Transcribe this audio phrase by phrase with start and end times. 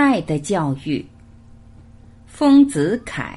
[0.00, 1.04] 爱的教育，
[2.24, 3.34] 丰子恺。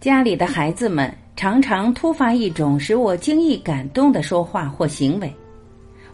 [0.00, 5.30] 家里的孩子们常常突发一种使我惊异感动的说话或行为。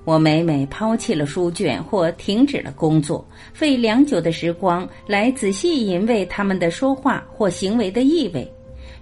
[0.04, 3.24] 我每每抛弃了书卷或停止了工作，
[3.54, 8.52] 费良久的时光来仔细品味他们的说话或行为的意味，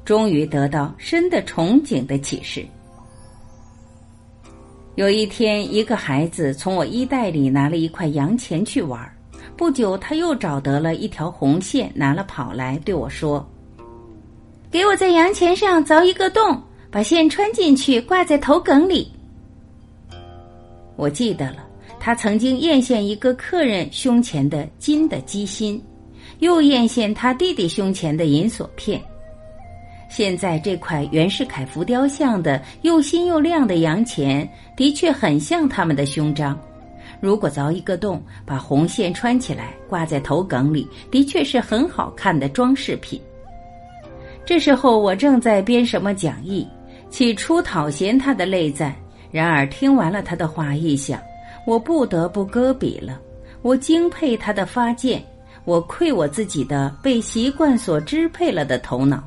[0.04, 2.66] 终于得到深的憧憬的启示。
[4.96, 9.00] 有一天，一个孩子从我衣袋里拿了一块洋钱去玩，
[9.56, 13.48] 不久他又找得了一条红线，拿了跑来对我说
[14.70, 19.10] ：“给我在洋钱上凿一个洞，把线穿进去，挂在头梗里。”
[21.00, 21.66] 我记得了，
[21.98, 25.82] 他曾经艳羡一个客人胸前的金的鸡心，
[26.40, 29.00] 又艳羡他弟弟胸前的银锁片。
[30.10, 36.60] 现在这块袁世凯浮雕像的又新又亮的洋钱，的确很像他们的胸章。
[37.18, 43.18] 如果凿一个洞，把红线穿起来，挂在头梗里，的确是很好看的装饰品。
[44.44, 46.68] 这时候我正在编什么讲义，
[47.08, 48.94] 起初讨嫌他的累赞。
[49.30, 51.20] 然而听完了他的话，一想，
[51.66, 53.20] 我不得不搁笔了。
[53.62, 55.22] 我敬佩他的发见，
[55.64, 59.22] 我愧我自己的被习惯所支配了的头脑。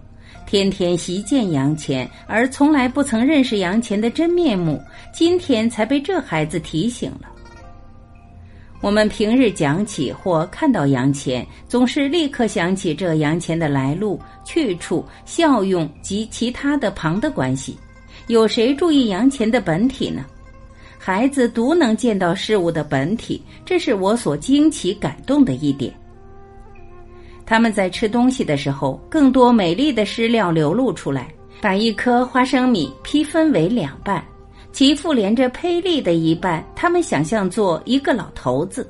[0.46, 4.80] 天天习见杨钱，而从来不曾认识杨钱的真面目，
[5.14, 7.30] 今天才被这孩子提醒了。
[8.82, 17.78] 我们平日讲起或看到杨钱，总是立刻想起这杨钱的来路、去处、效用及其他的旁的关系。
[18.28, 20.26] 有谁注意洋钱的本体呢？
[20.98, 25.94] 孩子独能见到事物的本体，这是我所惊奇感动的一点。
[27.46, 31.28] 他们在吃东西的时候，更多美丽的湿料流露出来，
[31.60, 34.24] 把一颗花生米劈分为两半，
[34.72, 38.90] 其腹连着胚粒的一半，他们想象做一个老头子。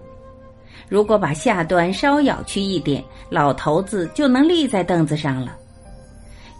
[0.88, 5.57] 如果把下端稍咬去一点，老头子就能立在凳子上了。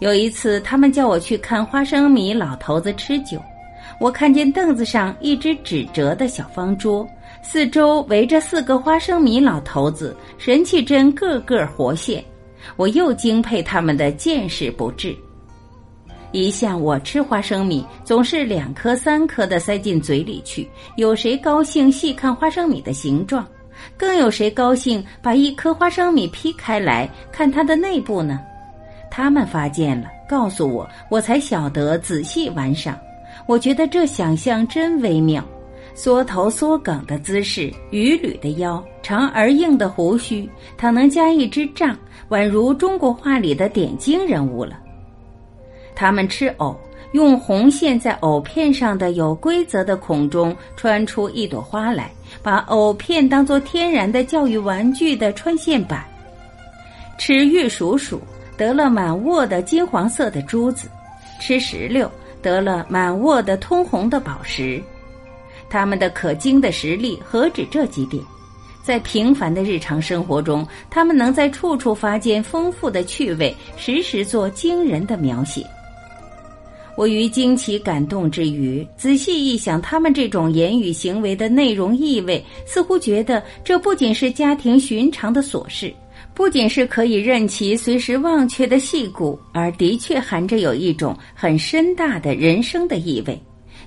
[0.00, 3.40] 有一次，他们叫我去看花生米老头子吃酒。
[4.00, 7.08] 我看见凳子上一只纸折的小方桌，
[7.42, 12.22] 四周围着四个花生米老头子，神气真个个活现。
[12.76, 15.14] 我又敬佩他们的见识不至。
[16.32, 20.68] 一向我吃花生米，总是两颗三颗的塞进嘴里去。
[20.96, 23.46] 有谁高兴细看花生米的形状？
[23.96, 28.40] 更有谁高兴把一颗花生米劈开来看它的内部呢？
[29.16, 32.98] 他们发现了，告诉我，我才晓得仔细玩赏。
[33.46, 35.40] 我觉得这想象真微妙，
[35.94, 41.96] 缩头缩梗的姿势，鱼捋的腰，长而硬的胡须，倘能加一支杖，
[42.30, 44.80] 宛如中国画里的点睛人物了。
[45.94, 46.76] 他们吃藕，
[47.12, 52.10] 用红线在藕片上的有规则的孔中穿出一朵花来，
[52.42, 56.04] 把藕片当作天然的教育玩具的穿线板。
[57.16, 58.18] 吃玉蜀黍。
[58.56, 60.88] 得了满握的金黄色的珠子，
[61.40, 62.10] 吃石榴
[62.40, 64.82] 得了满握的通红的宝石。
[65.68, 68.22] 他们的可惊的实力何止这几点？
[68.82, 75.66] 在平凡的日常生活中，他们能在处处发现丰富的趣味，时时做惊人的描写。
[76.94, 85.92] 我于惊奇感动之余，仔细一想，他们这种言语行为的内容意味，似乎觉得这不仅是家庭寻常的琐事。
[86.34, 93.40] 不仅是可以任其随时忘却的戏骨，而的确含着有一种很深大的人生的意味。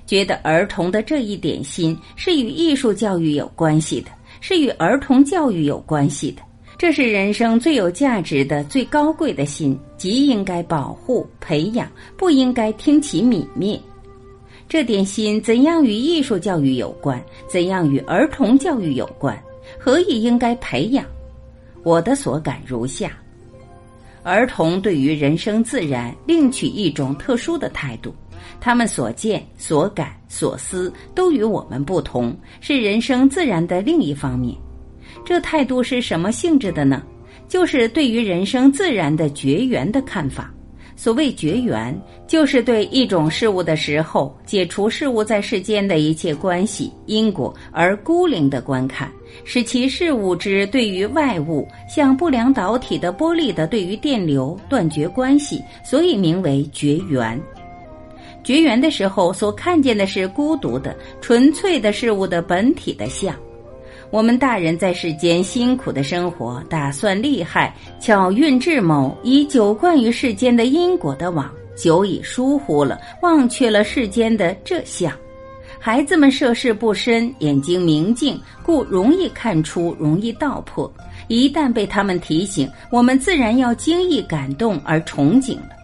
[0.06, 4.08] 觉得儿童的这一点心是与艺术教育有关系的，
[4.40, 6.42] 是与儿童教育有关系的。
[6.78, 13.78] 这是人生最有价值的、最高贵的心，极应该保护、培养，不应该听其泯灭。
[14.66, 17.22] 这点心怎样与艺术教育有关？
[17.46, 19.38] 怎样与儿童教育有关？
[19.78, 21.04] 何以应该培养？
[21.88, 23.10] 我的所感如下：
[24.22, 28.14] 儿童对于人生自然另取一种特殊的态度，
[28.60, 34.54] 他们所见、所感、所思都与我们不同，是人生自然的另一方面。
[35.24, 37.02] 这态度是什么性质的呢？
[37.48, 40.52] 就是对于人生自然的绝缘的看法。
[40.98, 41.96] 所谓绝缘，
[42.26, 49.08] 就是对一种事物的时候，解除事物在世间的一切关系因果而孤零的观看，
[49.44, 57.40] 使其事物之对于外物，像不良导体的玻璃的对于电流断绝关系，所以名为绝缘。
[58.42, 63.32] 绝缘的时候，所看见的是孤独的、纯粹的事物的本体的相。
[64.10, 75.12] 我们大人在世间辛苦的生活，打算厉害，巧运智谋，以久惯于世间的因果的网，久已疏忽了，忘却了世间的这相。
[75.78, 80.90] 孩子们涉世不深，眼睛明净，故容易看出，容易道破。
[81.28, 85.76] 一旦被他们提醒，我们自然要惊异感动而憧憬了。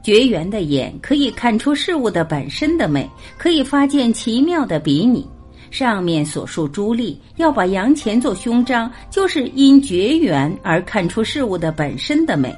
[0.00, 5.28] 绝缘的眼可以看出事物的本身的美，可以发现奇妙的比拟。
[5.70, 12.50] 上面所述朱棣要把杨钱做胸章，就是因绝缘而看出事物的本身的美；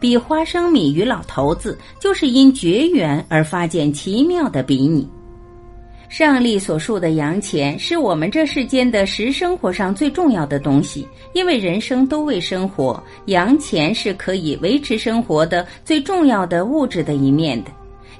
[0.00, 5.08] 比花生米与老头子，就是因绝缘而发现奇妙的比拟。
[6.08, 17.70] 上例所述的洋钱是我们这世间的实生活上最重要的东西，因为人生都为生活，洋钱是可以维持生活的最重要的物质的一面的。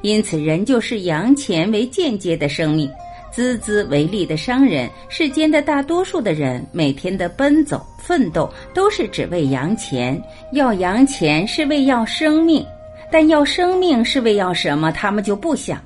[0.02, 2.88] 因此，人就是洋钱为间接的生命。
[3.34, 10.20] 孜孜为利的商人，世间的大多数的人每天的奔走奋斗，都是只为洋钱。
[10.52, 12.64] 要洋钱是为要生命，
[13.10, 14.90] 但要生命是为要什么？
[14.90, 15.84] 他们就不想了。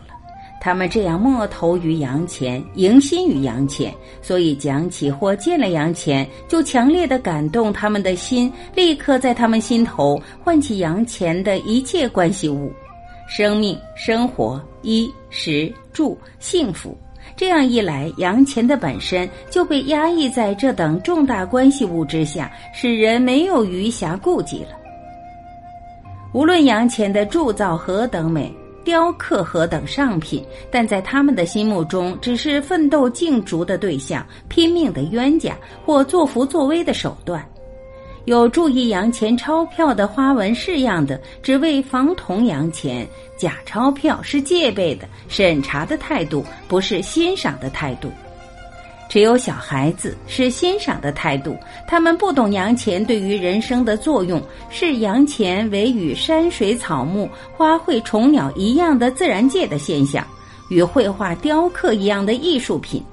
[0.60, 3.92] 他们这样莫投于洋钱，迎心于洋钱，
[4.22, 12.72] 所以讲起或见了洋钱，就强烈的感动他们的心，立刻在他们心头唤起洋钱的一切关系物，
[13.28, 16.96] 生命、生活、衣食住、幸福。
[17.36, 24.68] 这样一来，洋钱的本身就被压抑在这等重大关系物之下，使人没有余暇顾及了。
[26.32, 28.52] 无论洋钱的铸造何等美。
[28.84, 37.42] 雕刻何等上品，但在他们的心目中，只是奋斗竞逐的对象，拼命的冤家，或作福作威的手段。
[38.26, 43.06] 有注意洋钱钞票的花纹式样的，只为防铜洋钱；
[43.36, 48.10] 假钞票是戒备的、审查的态度，不是欣赏的态度。
[49.10, 51.54] 只有小孩子是欣赏的态度，
[51.86, 60.26] 他们不懂洋钱对于人生的作用，视洋钱为与山水草木、花卉虫鸟一样的自然界的现象，
[60.70, 63.04] 与绘画雕刻一样的艺术品。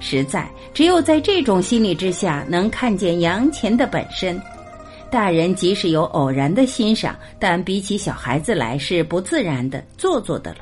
[0.00, 4.40] 实在只有在这种心理之下，能看见洋钱的本身。
[5.10, 10.58] 大人即使有偶然的欣赏，但比起小孩子来是不自然的、做作的了。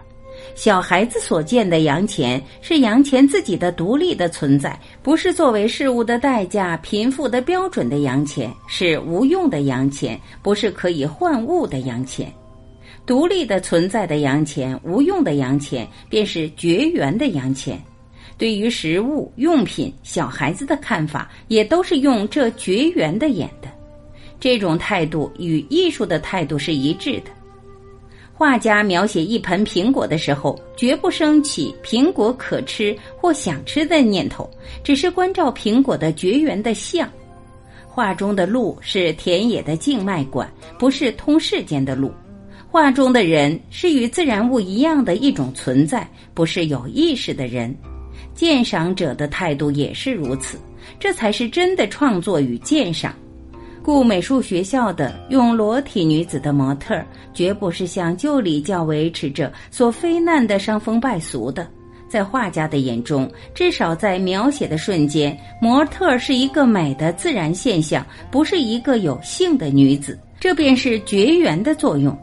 [0.54, 12.32] 小孩子所见的洋钱是洋钱自己的独立的存在，不是作为事物的代价、贫富的标准的洋钱，是无用的洋钱，不是可以换物的洋钱。
[13.04, 17.80] 独立的存在的洋钱，无用的洋钱，便是绝缘的洋钱。
[18.38, 23.68] 对于食物用品，小孩子的看法也都是用这绝缘的眼的。
[24.40, 27.32] 这种态度与艺术的态度是一致的。
[28.32, 34.48] 画家描写一盆苹果的时候，绝不升起苹果可吃或想吃的念头，
[34.84, 37.10] 只是关照苹果的绝缘的相。
[37.88, 40.48] 画中的路是田野的静脉管，
[40.78, 42.12] 不是通世间的路。
[42.70, 47.74] 画中的人是与自然物一样的一种存在，不是有意识的人。
[48.38, 50.56] 鉴赏者的态度也是如此，
[51.00, 53.12] 这才是真的创作与鉴赏。
[53.82, 57.02] 故美术学校的用裸体女子的模特，
[57.34, 61.66] 绝不是像旧礼教维持着所非难的伤风败俗的。
[62.08, 70.16] 在画家的眼中，至少在描写的瞬间，模特是一个美的自然现象，不是一个有性的女子。
[70.38, 72.16] 这便是绝缘的作用。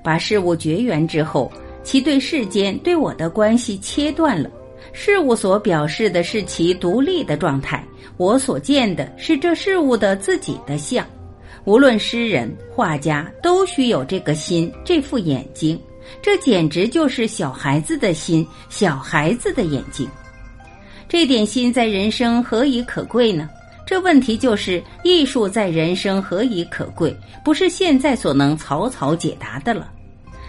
[0.00, 1.50] 把事物绝缘之后，
[1.82, 4.48] 其对世间对我的关系切断了。
[4.92, 7.84] 事物所表示的是其独立的状态，
[8.16, 11.06] 我所见的是这事物的自己的相。
[11.64, 15.80] 无论诗人、画家，都需有这个心，这副眼睛。
[16.22, 20.08] 这简直就是小孩子的心，小孩子的眼睛。
[21.08, 23.50] 这点心在人生何以可贵呢？
[23.84, 29.90] 这问题就是艺术在人生何以可贵，不是现在所能草草解答的了。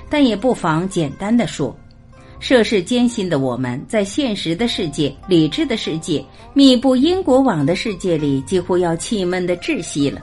[0.09, 1.75] 但也不妨简单的说。
[2.39, 10.21] 涉世艰辛的我们，在现实的世界、理智的世界、密布因果网的世界里，几乎要气闷的窒息了。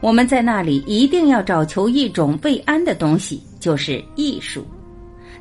[0.00, 4.64] 我们在那里一定要找求一种慰安的东西，就是艺术。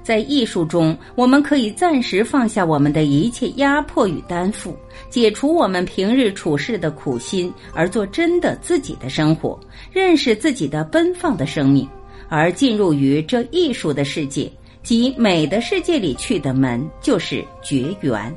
[0.01, 4.75] 在艺术中，我们可以暂时放下我们的一切压迫与担负，
[5.09, 9.59] 解除我们平日处事的苦心，而做真的自己的生活，
[9.91, 11.87] 认识自己的奔放的生命，
[12.27, 14.51] 而进入于这艺术的世界。
[14.83, 18.35] 即美的世界里去的门，就是绝缘，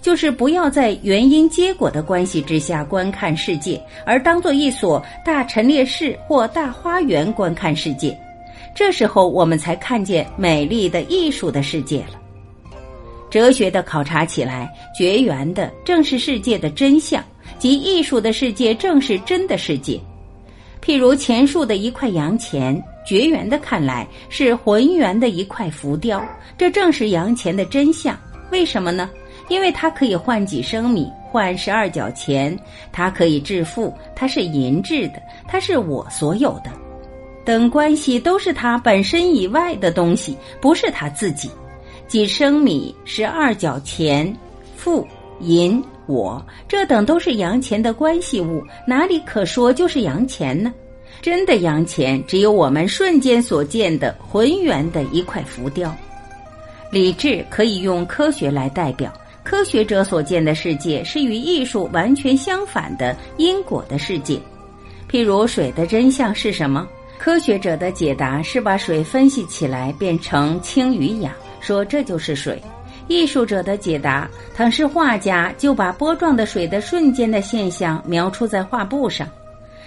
[0.00, 8.18] 就是不要在原因结果的关系之下观看世界，而当做一所大陈列室或大花园观看世界。
[8.74, 12.20] 这时候，我们才看见美丽的艺术的世界了。
[13.30, 17.22] 哲学的考察起来，绝缘的正是世界的真相，
[17.58, 20.00] 即艺术的世界正是真的世界。
[20.84, 26.22] 譬如前述的一块洋钱，绝缘的看来是浑圆的一块浮雕，
[26.58, 28.14] 这正是洋钱的真相。
[28.50, 29.08] 为什么呢？
[29.48, 32.54] 因为它可以换几升米，换十二角钱，
[32.92, 36.70] 它可以致富，它是银质的，它是我所有的，
[37.46, 41.50] 等关系都是它本身以外的东西，不是它自己。
[42.06, 44.34] 几升米、十二角钱、
[44.76, 45.06] 富、
[45.40, 50.72] 银、我，这等都是洋钱的关系物，哪里可说就是洋钱呢？
[51.22, 55.94] 真的洋钱，只有我们瞬间所见的浑圆的一块浮雕。
[56.90, 59.12] 理智可以用科学来代表。
[59.42, 64.40] 科学者所见的世界是与艺术完全相反的因果的世界。
[65.10, 66.88] 譬如水的真相是什么？
[67.18, 72.60] 科学者的解答是把水分析起来变成氢与氧，说这就是水。
[73.08, 79.28] 艺术者的解答，倘是画家，就把波状的水的瞬间的现象描出在画布上。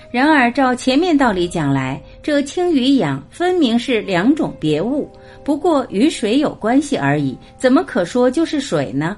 [0.09, 5.11] 然而照前面道理讲来，这氢与氧分明是两种别物，
[5.43, 9.17] 不过与水有关系而已，怎么可说就是水呢？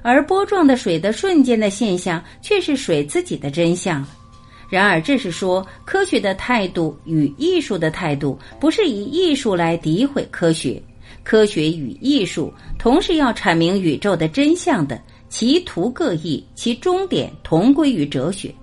[0.00, 4.06] 而波状的水的瞬间的现象，却是水自己的真相。
[4.70, 10.80] 然而，这是说科学的态度与艺术的态度，不是以艺术来诋毁科学。
[11.22, 18.54] 科学与艺术同是要阐明宇宙的真相的，其途各异，其终点同归于哲学。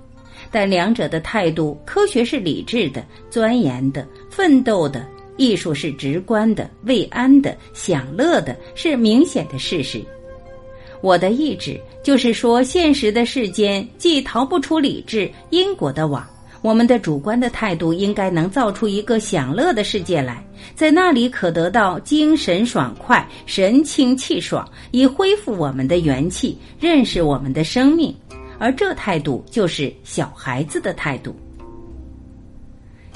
[0.52, 5.02] 但两者的态度，科学是理智的、钻研的、奋斗的；
[5.38, 10.02] 艺术是直观的、慰安的、享乐的，是明显的事实。
[11.02, 16.28] 我的意志就是说，现实的世间既逃不出理智因果的网，
[16.66, 20.44] 我们的主观的态度应该能造出一个享乐的世界来，
[20.74, 28.12] 在那里可得到精神爽快、神清气爽，以恢复我们的元气，认识我们的生命。
[28.58, 31.36] 而这态度就是小孩子的态度。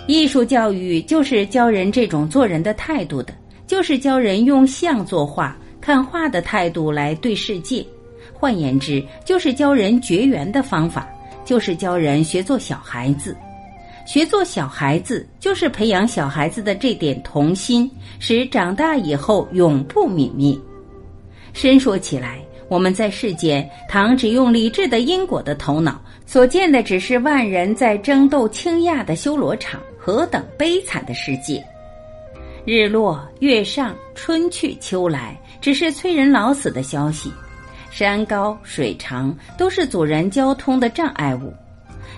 [0.06, 3.34] 艺术教育就是教人这种做人的态度的，
[3.66, 5.58] 就是教人用像作画。
[5.82, 7.84] 看画的态度来对世界，
[8.32, 11.10] 换言之，就是教人绝缘的方法，
[11.46, 13.36] 就是教人学做小孩子。
[14.06, 20.58] 学做小孩子，就是培养小孩子的这点童心，使长大以后永不泯灭。
[21.54, 31.64] 深说起来，我们在世间，倘只用理智的因果的头脑，所见的只是万人在争斗倾轧的修罗场，何等悲惨的世界！
[32.66, 35.40] 日落月上，春去秋来。
[35.62, 37.30] 只是催人老死的消息，
[37.90, 41.54] 山高水长都是阻人交通的障碍物，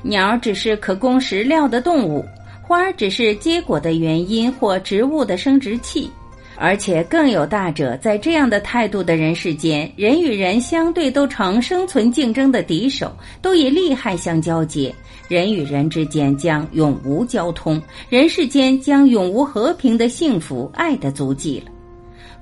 [0.04, 2.26] 鸟只是可供食料的动物，
[2.62, 6.10] 花只是结果的原因或植物的生殖器，
[6.58, 13.12] 而且更有大者，在这样的态度的人世间，人与人相对都成生存竞争的敌手，
[13.42, 14.94] 都以利害相交接，
[15.28, 21.72] 人与人之间将永无交通，人世间将永无和平的幸福爱的足迹了。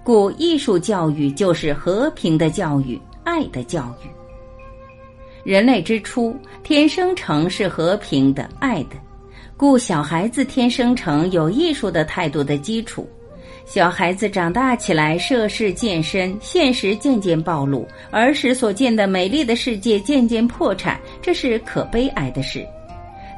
[0.03, 4.09] 故艺术教育就是和平的教育，爱的教育。
[5.43, 8.95] 人类之初，天生成是和平的、爱的，
[9.55, 13.07] 故小孩子天生成有艺术的态度的基础。
[13.65, 22.65] 小孩子长大起来，涉世渐深，现实渐渐暴露，儿时所见的美丽的世界渐渐破产，这是可悲哀的事。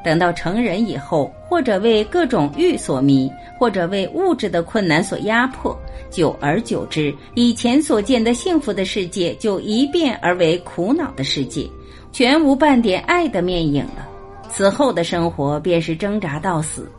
[0.02, 5.76] 等到成人以后，或者为各种欲所迷，或者为物质的困难所压迫，
[6.10, 11.68] 久而久之，以前所见的幸福的世界就一变而为苦恼的世界，
[12.12, 14.08] 全无半点爱的面影了。
[14.50, 16.90] 此后的生活便是挣扎到死，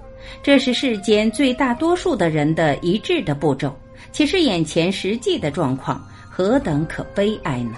[0.41, 3.75] 这是世间最大多数的人的一致的步骤。
[4.11, 7.73] 其实眼前实际的状况何等可悲哀呢？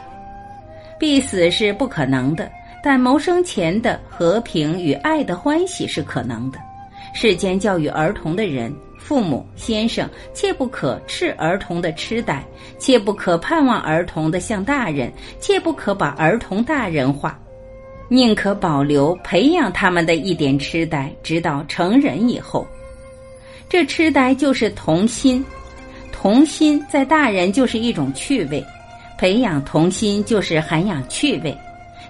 [0.98, 2.50] 必死是不可能的。
[2.86, 6.60] 但谋生前的和平与爱的欢喜是可能的。
[7.16, 12.46] 世间教育儿童的人，父母、先生，切不可斥儿童的痴呆，
[12.78, 17.40] 切不可盼望儿童的像大人，切不可把儿童大人化，
[18.08, 22.68] 宁可保留培养他们的一点痴呆，直到成人以后。
[23.68, 25.44] 这痴呆就是童心，
[26.12, 28.64] 童心在大人就是一种趣味，
[29.18, 31.58] 培养童心就是涵养趣味。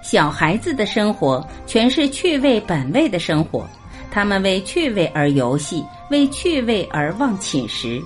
[0.05, 3.67] 小孩子的生活全是趣味本位的生活，
[4.11, 7.99] 他们为趣味而游戏，为趣味而忘寝食，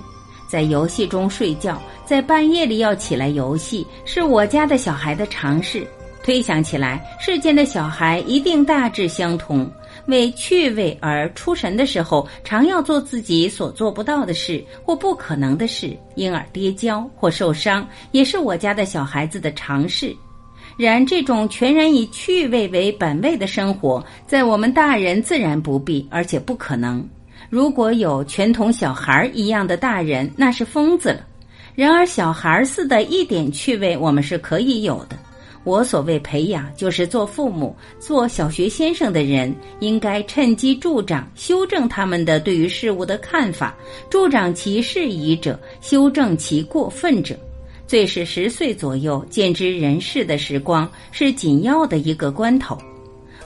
[0.48, 5.86] 在游戏中睡觉，在半夜里要起来游戏，是我家的小孩的常事。
[6.22, 9.70] 推想起来，世间的小孩一定大致相同，
[10.06, 20.16] 为趣味而出神的时候，常要做自己所做不到的事或不可能的事，因而跌跤或受伤，也是我家的小孩子的常事。
[20.80, 27.06] 然这种全然以趣味为本位的生活，在我们大人自然不必，而且不可能。
[27.50, 31.26] 如果有全同小孩一样的大人，那是疯子了。
[31.74, 35.18] 然而小孩似的一点趣味，我们是可以有的。
[35.64, 43.76] 我所谓培养，就是做父母、做小学先生的人，应该趁机助长、修正他们的对于事物的看法，
[44.08, 47.38] 助长其适宜者，修正其过分者。
[47.90, 52.78] 最是十岁左右见知人世的时光，是紧要的一个关头。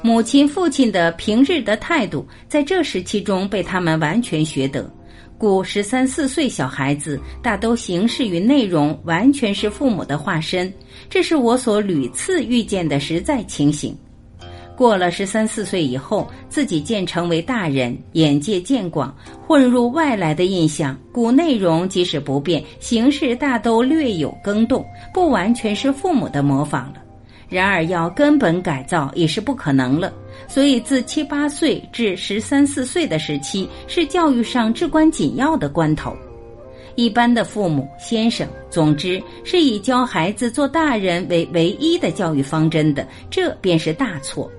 [0.02, 4.92] 母亲、父亲的平日的态度，在这时期中被他们完全学得。
[5.38, 10.70] 故十三四岁小孩子大都形式与内容完全是父母的化身，
[11.08, 13.96] 这是我所屡次遇见的实在情形。
[14.76, 19.14] 过了十三四岁以后，自己渐成为大人，眼界渐广，
[19.46, 26.94] 混入外来的印象，古内容即使不变，形式大都略有更动，不完全是父母的模仿了。
[27.48, 30.12] 然而要根本改造也是不可能了。
[30.48, 36.16] 所以，自七八岁至十三四岁的时期是教育上至关紧要的关头。
[36.96, 44.50] 一般的父母、先生，总之是以教孩子做大人为唯一的教育方针的，这便是大错。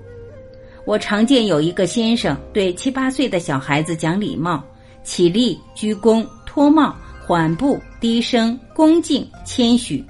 [0.86, 4.62] 我常见有一个先生对七八岁的小孩子讲礼貌，
[5.02, 6.94] 起立、鞠躬、脱帽、
[7.26, 10.00] 缓步、低声、恭敬、谦虚；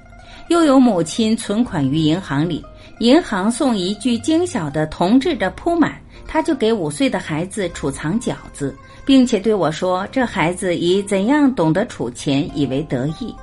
[0.49, 2.63] 又有母亲存款于银行里。
[2.99, 13.35] 银行送一具精小的铜制的铺满，他就给五岁的孩子储藏饺子，并且对我说：“这孩子以怎样懂得储钱，以为得意。”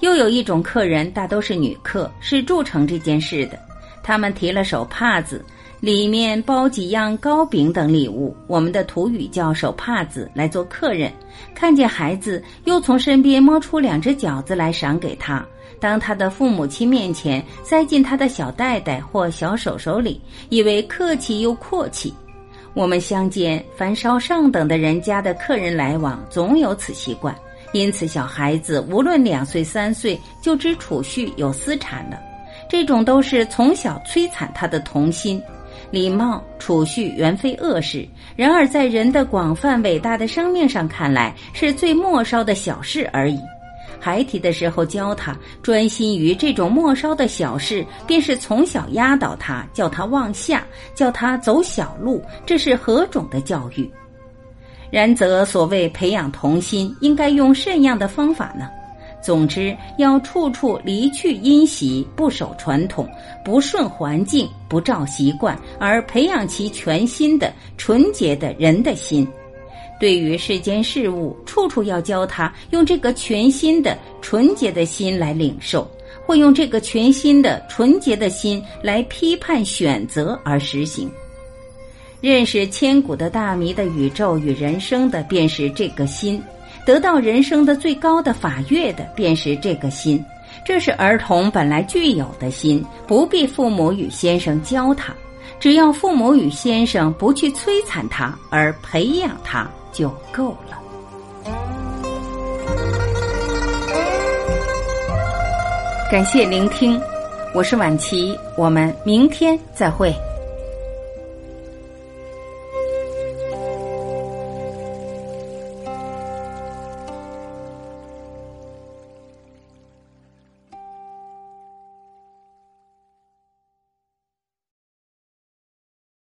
[0.00, 3.58] 又有一种客人，大都是女客，是铸成这件事的。
[4.02, 5.44] 他们提了手帕子，
[5.80, 11.10] 里面包几样糕饼等礼物，我们的土语叫手帕子，来做客人。
[11.54, 15.42] 看见孩子，又从身边摸出两只饺子来赏给他。
[15.80, 20.20] 当他的父母亲面前塞进他的小袋袋或小手手里，
[20.50, 22.12] 以为客气又阔气。
[22.74, 27.34] 我们乡间，凡稍上等的人家的客人来往，总有此习惯。
[27.72, 32.20] 因此，小孩子无论两岁三岁就知储蓄有私产了，
[32.68, 35.42] 这种都是从小摧残他的童心。
[35.90, 43.38] 礼貌、储蓄原非恶事，然而在人的广泛伟大的生命上看来，是最末梢的小事而已。
[43.98, 50.64] 孩提的时候教他专心于这种末梢的小事，便是从小压倒他，叫他往下，
[50.94, 53.90] 叫他走小路，这是何种的教育？
[54.90, 58.70] 然则所谓培养童心，应该用甚样的方法呢？
[59.22, 63.08] 总之，要处处离去因习，不守传统，
[63.44, 69.26] 不顺环境，不照习惯，而培养其全新的纯洁的人的心。
[69.98, 75.86] 对于世间事物，处处要教他用这个全新的纯洁的心来领受，
[76.24, 81.10] 或用这个全新的纯洁的心来批判、选择而实行。
[82.22, 86.38] 认识千古的大迷的宇宙与人生的，便是这个心；
[86.84, 90.24] 得到人生的最高的法悦的，便是这个心。
[90.64, 95.12] 这是儿童本来具有的心，不必父母与先生教他，
[95.58, 99.68] 只要父母与先生不去摧残他，而培养他。
[99.92, 100.78] 就够了。
[106.08, 106.96] 感谢聆听，
[107.52, 110.14] 我是晚琪，我们明天再会。